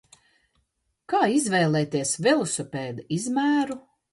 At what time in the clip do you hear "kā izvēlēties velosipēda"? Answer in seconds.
1.13-3.07